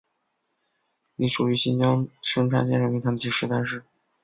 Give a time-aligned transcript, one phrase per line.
[1.15, 3.83] 隶属于新疆生产建设兵团第十三师。